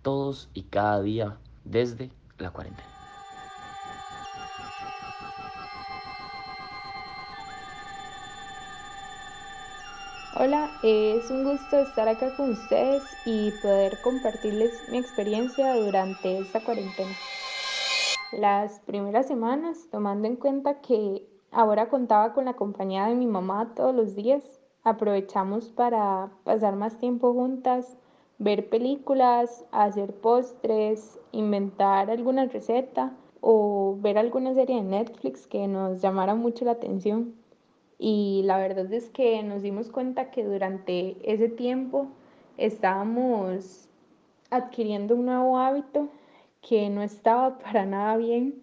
todos 0.03 0.51
y 0.53 0.65
cada 0.65 1.01
día 1.01 1.39
desde 1.65 2.11
la 2.39 2.51
cuarentena. 2.51 2.94
Hola, 10.37 10.69
es 10.83 11.31
un 11.31 11.45
gusto 11.45 11.79
estar 11.79 12.09
acá 12.09 12.35
con 12.37 12.51
ustedes 12.51 13.05
y 13.25 13.53
poder 13.63 14.01
compartirles 14.03 14.73
mi 14.91 14.99
experiencia 14.99 15.77
durante 15.77 16.41
esta 16.41 16.59
cuarentena. 16.59 17.13
Las 18.33 18.81
primeras 18.81 19.29
semanas, 19.29 19.87
tomando 19.93 20.27
en 20.27 20.35
cuenta 20.35 20.81
que 20.81 21.25
ahora 21.53 21.89
contaba 21.89 22.33
con 22.33 22.47
la 22.47 22.55
compañía 22.55 23.07
de 23.07 23.15
mi 23.15 23.29
mamá 23.29 23.75
todos 23.77 23.95
los 23.95 24.17
días, 24.17 24.61
aprovechamos 24.83 25.69
para 25.69 26.33
pasar 26.43 26.75
más 26.75 26.99
tiempo 26.99 27.33
juntas, 27.33 27.97
ver 28.39 28.69
películas, 28.69 29.65
hacer 29.71 30.13
postres, 30.15 31.17
inventar 31.31 32.11
alguna 32.11 32.47
receta 32.47 33.13
o 33.41 33.97
ver 34.01 34.19
alguna 34.19 34.53
serie 34.53 34.83
de 34.83 34.83
Netflix 34.83 35.47
que 35.47 35.69
nos 35.69 36.03
llamara 36.03 36.35
mucho 36.35 36.65
la 36.65 36.73
atención 36.73 37.44
y 37.99 38.43
la 38.45 38.59
verdad 38.59 38.93
es 38.93 39.09
que 39.11 39.43
nos 39.43 39.63
dimos 39.63 39.91
cuenta 39.91 40.31
que 40.31 40.45
durante 40.45 41.17
ese 41.23 41.49
tiempo 41.49 42.09
estábamos 42.57 43.89
adquiriendo 44.51 45.15
un 45.15 45.27
nuevo 45.27 45.59
hábito 45.59 46.09
que 46.61 46.91
no 46.91 47.03
estaba 47.03 47.59
para 47.61 47.87
nada 47.87 48.17
bien 48.17 48.63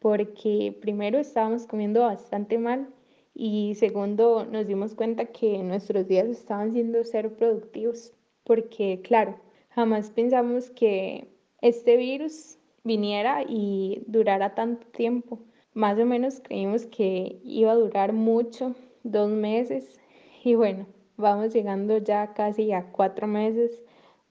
porque 0.00 0.76
primero 0.80 1.18
estábamos 1.18 1.66
comiendo 1.66 2.00
bastante 2.02 2.58
mal 2.58 2.88
y 3.34 3.74
segundo 3.76 4.44
nos 4.44 4.66
dimos 4.66 4.94
cuenta 4.94 5.26
que 5.26 5.62
nuestros 5.62 6.06
días 6.08 6.28
estaban 6.28 6.72
siendo 6.72 7.02
ser 7.04 7.34
productivos 7.34 8.12
porque 8.44 9.00
claro, 9.02 9.38
jamás 9.70 10.10
pensamos 10.10 10.70
que 10.70 11.28
este 11.60 11.96
virus 11.96 12.58
viniera 12.84 13.42
y 13.46 14.02
durara 14.06 14.54
tanto 14.54 14.86
tiempo 14.88 15.40
más 15.74 15.98
o 15.98 16.04
menos 16.04 16.40
creímos 16.40 16.86
que 16.86 17.40
iba 17.44 17.72
a 17.72 17.76
durar 17.76 18.12
mucho, 18.12 18.74
dos 19.02 19.30
meses, 19.30 19.98
y 20.44 20.54
bueno, 20.54 20.86
vamos 21.16 21.52
llegando 21.52 21.98
ya 21.98 22.32
casi 22.32 22.72
a 22.72 22.90
cuatro 22.92 23.26
meses 23.26 23.82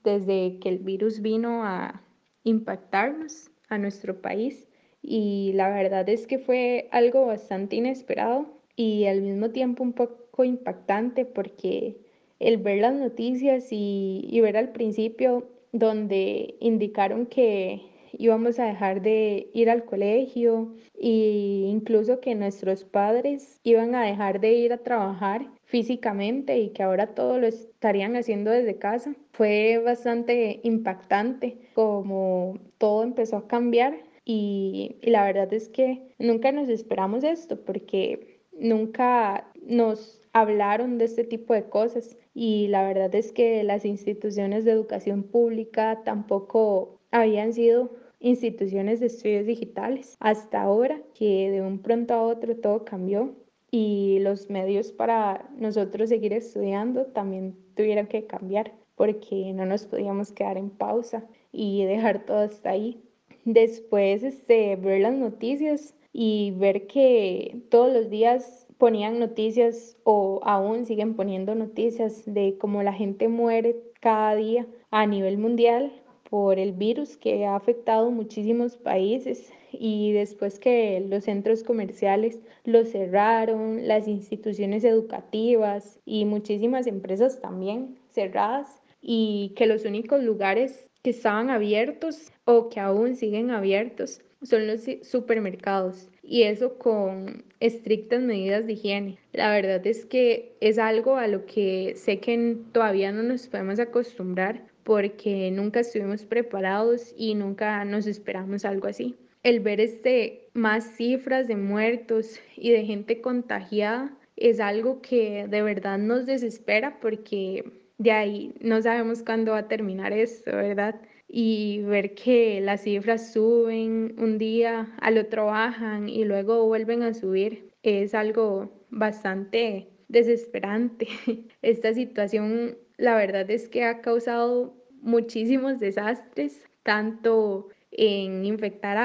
desde 0.02 0.58
que 0.58 0.68
el 0.70 0.78
virus 0.78 1.20
vino 1.20 1.64
a 1.64 2.02
impactarnos 2.44 3.50
a 3.68 3.78
nuestro 3.78 4.20
país 4.20 4.68
y 5.02 5.52
la 5.54 5.68
verdad 5.68 6.08
es 6.08 6.26
que 6.26 6.38
fue 6.38 6.88
algo 6.90 7.26
bastante 7.26 7.76
inesperado 7.76 8.46
y 8.74 9.04
al 9.06 9.20
mismo 9.20 9.50
tiempo 9.50 9.82
un 9.82 9.92
poco 9.92 10.44
impactante 10.44 11.24
porque 11.24 12.00
el 12.38 12.58
ver 12.58 12.80
las 12.80 12.94
noticias 12.94 13.68
y, 13.70 14.26
y 14.30 14.40
ver 14.40 14.56
al 14.56 14.72
principio 14.72 15.48
donde 15.72 16.56
indicaron 16.60 17.26
que 17.26 17.82
íbamos 18.12 18.58
a 18.58 18.66
dejar 18.66 19.02
de 19.02 19.50
ir 19.52 19.70
al 19.70 19.84
colegio 19.84 20.74
e 20.94 21.66
incluso 21.68 22.20
que 22.20 22.34
nuestros 22.34 22.84
padres 22.84 23.60
iban 23.62 23.94
a 23.94 24.04
dejar 24.04 24.40
de 24.40 24.52
ir 24.52 24.72
a 24.72 24.78
trabajar 24.78 25.50
físicamente 25.64 26.58
y 26.58 26.70
que 26.70 26.82
ahora 26.82 27.14
todo 27.14 27.38
lo 27.38 27.46
estarían 27.46 28.16
haciendo 28.16 28.50
desde 28.50 28.78
casa. 28.78 29.14
Fue 29.32 29.80
bastante 29.84 30.60
impactante 30.62 31.58
como 31.74 32.58
todo 32.78 33.02
empezó 33.02 33.36
a 33.36 33.48
cambiar 33.48 33.98
y, 34.24 34.96
y 35.02 35.10
la 35.10 35.24
verdad 35.24 35.52
es 35.52 35.68
que 35.68 36.14
nunca 36.18 36.52
nos 36.52 36.68
esperamos 36.68 37.24
esto 37.24 37.64
porque 37.64 38.40
nunca 38.58 39.50
nos 39.62 40.20
hablaron 40.32 40.98
de 40.98 41.04
este 41.04 41.24
tipo 41.24 41.54
de 41.54 41.68
cosas 41.68 42.16
y 42.34 42.68
la 42.68 42.86
verdad 42.86 43.14
es 43.14 43.32
que 43.32 43.62
las 43.64 43.84
instituciones 43.84 44.64
de 44.64 44.72
educación 44.72 45.22
pública 45.22 46.02
tampoco 46.04 46.97
habían 47.10 47.52
sido 47.52 47.90
instituciones 48.20 49.00
de 49.00 49.06
estudios 49.06 49.46
digitales. 49.46 50.16
Hasta 50.20 50.62
ahora 50.62 51.00
que 51.14 51.50
de 51.50 51.62
un 51.62 51.80
pronto 51.80 52.14
a 52.14 52.22
otro 52.22 52.56
todo 52.56 52.84
cambió 52.84 53.34
y 53.70 54.18
los 54.20 54.50
medios 54.50 54.92
para 54.92 55.48
nosotros 55.56 56.08
seguir 56.08 56.32
estudiando 56.32 57.06
también 57.06 57.56
tuvieron 57.74 58.06
que 58.06 58.26
cambiar 58.26 58.72
porque 58.96 59.52
no 59.52 59.66
nos 59.66 59.86
podíamos 59.86 60.32
quedar 60.32 60.56
en 60.56 60.70
pausa 60.70 61.24
y 61.52 61.84
dejar 61.84 62.24
todo 62.24 62.38
hasta 62.38 62.70
ahí. 62.70 63.00
Después 63.44 64.22
este, 64.22 64.76
ver 64.76 65.02
las 65.02 65.14
noticias 65.14 65.94
y 66.12 66.52
ver 66.56 66.86
que 66.86 67.62
todos 67.70 67.92
los 67.92 68.10
días 68.10 68.66
ponían 68.78 69.18
noticias 69.18 69.96
o 70.04 70.40
aún 70.42 70.86
siguen 70.86 71.14
poniendo 71.14 71.54
noticias 71.54 72.22
de 72.26 72.56
cómo 72.58 72.82
la 72.82 72.92
gente 72.92 73.28
muere 73.28 73.76
cada 74.00 74.34
día 74.34 74.66
a 74.90 75.06
nivel 75.06 75.38
mundial 75.38 75.92
por 76.28 76.58
el 76.58 76.72
virus 76.72 77.16
que 77.16 77.46
ha 77.46 77.56
afectado 77.56 78.10
muchísimos 78.10 78.76
países 78.76 79.50
y 79.72 80.12
después 80.12 80.58
que 80.58 81.04
los 81.08 81.24
centros 81.24 81.62
comerciales 81.62 82.40
los 82.64 82.90
cerraron, 82.90 83.88
las 83.88 84.08
instituciones 84.08 84.84
educativas 84.84 85.98
y 86.04 86.24
muchísimas 86.24 86.86
empresas 86.86 87.40
también 87.40 87.98
cerradas 88.10 88.82
y 89.00 89.52
que 89.56 89.66
los 89.66 89.84
únicos 89.84 90.22
lugares 90.22 90.86
que 91.02 91.10
estaban 91.10 91.50
abiertos 91.50 92.32
o 92.44 92.68
que 92.68 92.80
aún 92.80 93.16
siguen 93.16 93.50
abiertos 93.50 94.20
son 94.42 94.66
los 94.66 94.82
supermercados 95.02 96.10
y 96.22 96.42
eso 96.42 96.78
con 96.78 97.44
estrictas 97.60 98.22
medidas 98.22 98.66
de 98.66 98.74
higiene. 98.74 99.18
La 99.32 99.50
verdad 99.50 99.84
es 99.86 100.04
que 100.04 100.56
es 100.60 100.78
algo 100.78 101.16
a 101.16 101.26
lo 101.26 101.46
que 101.46 101.94
sé 101.96 102.20
que 102.20 102.58
todavía 102.72 103.12
no 103.12 103.22
nos 103.22 103.48
podemos 103.48 103.78
acostumbrar 103.80 104.68
porque 104.88 105.50
nunca 105.50 105.80
estuvimos 105.80 106.24
preparados 106.24 107.12
y 107.14 107.34
nunca 107.34 107.84
nos 107.84 108.06
esperamos 108.06 108.64
algo 108.64 108.88
así. 108.88 109.16
El 109.42 109.60
ver 109.60 109.82
este 109.82 110.48
más 110.54 110.96
cifras 110.96 111.46
de 111.46 111.56
muertos 111.56 112.40
y 112.56 112.70
de 112.70 112.86
gente 112.86 113.20
contagiada 113.20 114.16
es 114.36 114.60
algo 114.60 115.02
que 115.02 115.46
de 115.46 115.60
verdad 115.60 115.98
nos 115.98 116.24
desespera 116.24 117.00
porque 117.00 117.70
de 117.98 118.12
ahí 118.12 118.54
no 118.62 118.80
sabemos 118.80 119.22
cuándo 119.22 119.52
va 119.52 119.58
a 119.58 119.68
terminar 119.68 120.14
esto, 120.14 120.52
¿verdad? 120.52 120.98
y 121.30 121.82
ver 121.82 122.14
que 122.14 122.62
las 122.62 122.84
cifras 122.84 123.34
suben 123.34 124.14
un 124.18 124.38
día, 124.38 124.94
al 125.02 125.18
otro 125.18 125.44
bajan 125.44 126.08
y 126.08 126.24
luego 126.24 126.66
vuelven 126.66 127.02
a 127.02 127.12
subir 127.12 127.70
es 127.82 128.14
algo 128.14 128.86
bastante 128.88 129.88
desesperante. 130.08 131.08
Esta 131.62 131.92
situación 131.92 132.78
la 132.98 133.14
verdad 133.16 133.48
es 133.50 133.68
que 133.68 133.84
ha 133.84 134.00
causado 134.00 134.74
muchísimos 135.00 135.78
desastres, 135.78 136.68
tanto 136.82 137.68
en 137.90 138.44
infectar 138.44 138.96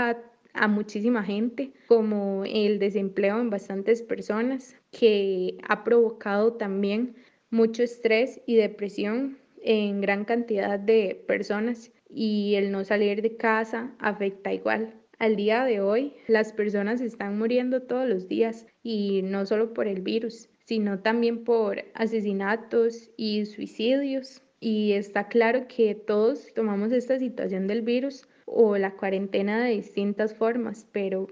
a, 0.54 0.68
muchísima 0.68 1.24
gente 1.24 1.74
como 1.88 2.44
el 2.46 2.78
desempleo 2.78 3.40
en 3.40 3.50
bastantes 3.50 4.04
personas, 4.04 4.76
que 4.92 5.58
ha 5.68 5.84
provocado 5.84 6.54
también 6.54 7.16
mucho 7.50 7.82
estrés 7.82 8.40
y 8.46 8.56
depresión 8.56 9.40
en 9.64 10.02
gran 10.02 10.26
cantidad 10.26 10.80
de 10.80 11.24
personas 11.28 11.92
y 12.08 12.54
el 12.56 12.72
no 12.72 12.84
salir 12.84 13.24
de 13.24 13.36
casa 13.36 13.96
afecta 13.98 14.54
igual. 14.54 14.94
Al 15.18 15.36
día 15.36 15.64
de 15.64 15.82
hoy, 15.82 16.14
las 16.28 16.54
personas 16.54 17.02
están 17.02 17.38
muriendo 17.40 17.82
todos 17.84 18.08
los 18.08 18.28
días 18.28 18.68
y 18.84 19.22
no 19.24 19.46
solo 19.46 19.74
por 19.74 19.88
el 19.88 20.02
virus, 20.02 20.50
sino 20.66 21.00
también 21.00 21.44
por 21.44 21.84
asesinatos 21.94 23.10
y 23.18 23.46
suicidios. 23.46 24.43
Y 24.66 24.94
está 24.94 25.28
claro 25.28 25.68
que 25.68 25.94
todos 25.94 26.54
tomamos 26.54 26.94
esta 26.94 27.20
situación 27.20 27.68
del 27.68 27.82
virus 27.82 28.30
o 28.46 28.78
la 28.78 28.96
cuarentena 28.96 29.66
de 29.66 29.72
distintas 29.72 30.34
formas, 30.36 30.88
pero 30.94 31.28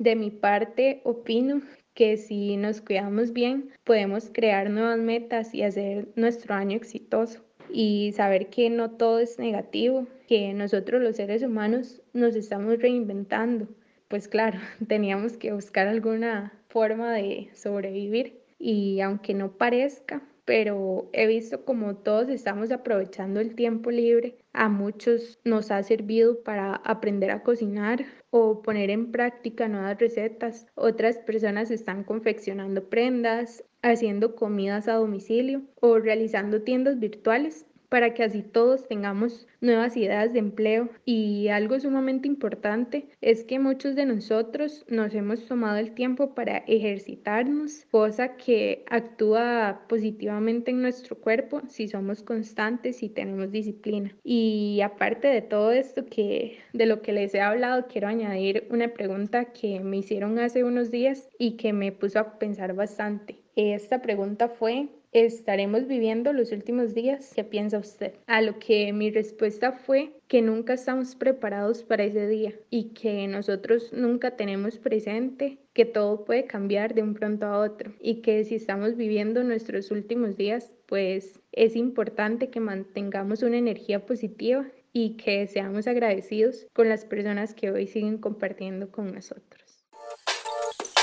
de 0.00 0.16
mi 0.16 0.32
parte 0.32 1.00
opino 1.04 1.62
que 1.94 2.16
si 2.16 2.56
nos 2.56 2.80
cuidamos 2.80 3.32
bien 3.32 3.70
podemos 3.84 4.30
crear 4.34 4.68
nuevas 4.68 4.98
metas 4.98 5.54
y 5.54 5.62
hacer 5.62 6.08
nuestro 6.16 6.56
año 6.56 6.76
exitoso 6.76 7.44
y 7.72 8.10
saber 8.16 8.48
que 8.48 8.68
no 8.68 8.90
todo 8.90 9.20
es 9.20 9.38
negativo, 9.38 10.08
que 10.26 10.52
nosotros 10.52 11.00
los 11.00 11.14
seres 11.14 11.44
humanos 11.44 12.02
nos 12.12 12.34
estamos 12.34 12.80
reinventando. 12.80 13.68
Pues 14.08 14.26
claro, 14.26 14.58
teníamos 14.88 15.36
que 15.36 15.52
buscar 15.52 15.86
alguna 15.86 16.52
forma 16.66 17.12
de 17.12 17.48
sobrevivir 17.54 18.42
y 18.58 19.00
aunque 19.02 19.34
no 19.34 19.56
parezca, 19.56 20.20
pero 20.44 21.08
he 21.12 21.26
visto 21.26 21.64
como 21.64 21.96
todos 21.96 22.28
estamos 22.28 22.70
aprovechando 22.70 23.40
el 23.40 23.54
tiempo 23.54 23.90
libre. 23.90 24.38
A 24.52 24.68
muchos 24.68 25.38
nos 25.44 25.70
ha 25.70 25.82
servido 25.82 26.42
para 26.42 26.74
aprender 26.74 27.30
a 27.30 27.42
cocinar 27.42 28.04
o 28.30 28.62
poner 28.62 28.90
en 28.90 29.12
práctica 29.12 29.68
nuevas 29.68 29.98
recetas. 29.98 30.66
Otras 30.74 31.18
personas 31.18 31.70
están 31.70 32.04
confeccionando 32.04 32.88
prendas, 32.88 33.64
haciendo 33.82 34.36
comidas 34.36 34.88
a 34.88 34.94
domicilio 34.94 35.62
o 35.80 35.98
realizando 35.98 36.62
tiendas 36.62 36.98
virtuales 36.98 37.66
para 37.92 38.14
que 38.14 38.22
así 38.22 38.42
todos 38.42 38.88
tengamos 38.88 39.46
nuevas 39.60 39.98
ideas 39.98 40.32
de 40.32 40.38
empleo. 40.38 40.88
Y 41.04 41.48
algo 41.48 41.78
sumamente 41.78 42.26
importante 42.26 43.04
es 43.20 43.44
que 43.44 43.58
muchos 43.58 43.94
de 43.96 44.06
nosotros 44.06 44.86
nos 44.88 45.14
hemos 45.14 45.44
tomado 45.44 45.76
el 45.76 45.92
tiempo 45.92 46.34
para 46.34 46.64
ejercitarnos, 46.66 47.84
cosa 47.90 48.38
que 48.38 48.86
actúa 48.88 49.82
positivamente 49.90 50.70
en 50.70 50.80
nuestro 50.80 51.16
cuerpo 51.16 51.60
si 51.68 51.86
somos 51.86 52.22
constantes 52.22 53.02
y 53.02 53.10
tenemos 53.10 53.52
disciplina. 53.52 54.16
Y 54.24 54.80
aparte 54.82 55.28
de 55.28 55.42
todo 55.42 55.70
esto 55.70 56.06
que 56.06 56.60
de 56.72 56.86
lo 56.86 57.02
que 57.02 57.12
les 57.12 57.34
he 57.34 57.42
hablado, 57.42 57.88
quiero 57.88 58.08
añadir 58.08 58.66
una 58.70 58.88
pregunta 58.88 59.52
que 59.52 59.80
me 59.80 59.98
hicieron 59.98 60.38
hace 60.38 60.64
unos 60.64 60.90
días 60.90 61.28
y 61.38 61.58
que 61.58 61.74
me 61.74 61.92
puso 61.92 62.20
a 62.20 62.38
pensar 62.38 62.74
bastante. 62.74 63.36
Esta 63.54 64.00
pregunta 64.00 64.48
fue 64.48 64.88
estaremos 65.12 65.86
viviendo 65.86 66.32
los 66.32 66.52
últimos 66.52 66.94
días? 66.94 67.32
¿Qué 67.34 67.44
piensa 67.44 67.78
usted? 67.78 68.14
A 68.26 68.40
lo 68.40 68.58
que 68.58 68.92
mi 68.92 69.10
respuesta 69.10 69.72
fue 69.72 70.12
que 70.26 70.42
nunca 70.42 70.74
estamos 70.74 71.14
preparados 71.14 71.82
para 71.82 72.04
ese 72.04 72.26
día 72.26 72.54
y 72.70 72.90
que 72.90 73.28
nosotros 73.28 73.92
nunca 73.92 74.36
tenemos 74.36 74.78
presente 74.78 75.58
que 75.74 75.84
todo 75.84 76.24
puede 76.24 76.46
cambiar 76.46 76.94
de 76.94 77.02
un 77.02 77.14
pronto 77.14 77.46
a 77.46 77.58
otro 77.58 77.92
y 78.00 78.16
que 78.16 78.44
si 78.44 78.56
estamos 78.56 78.96
viviendo 78.96 79.44
nuestros 79.44 79.90
últimos 79.90 80.36
días, 80.36 80.72
pues 80.86 81.40
es 81.52 81.76
importante 81.76 82.50
que 82.50 82.60
mantengamos 82.60 83.42
una 83.42 83.58
energía 83.58 84.04
positiva 84.06 84.66
y 84.92 85.16
que 85.16 85.46
seamos 85.46 85.86
agradecidos 85.86 86.66
con 86.72 86.88
las 86.88 87.04
personas 87.04 87.54
que 87.54 87.70
hoy 87.70 87.86
siguen 87.86 88.18
compartiendo 88.18 88.90
con 88.90 89.12
nosotros. 89.12 89.84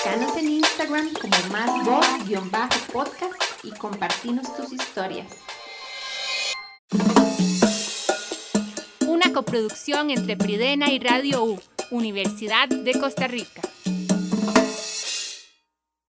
Síganos 0.03 0.37
en 0.37 0.47
Instagram 0.49 1.09
como 1.13 1.51
más 1.51 1.85
voz-podcast 1.85 3.48
y 3.63 3.71
compartinos 3.71 4.55
tus 4.55 4.71
historias. 4.73 5.27
Una 9.07 9.33
coproducción 9.33 10.11
entre 10.11 10.37
Pridena 10.37 10.91
y 10.91 10.99
Radio 10.99 11.43
U, 11.43 11.59
Universidad 11.91 12.69
de 12.69 12.99
Costa 12.99 13.27
Rica. 13.27 13.61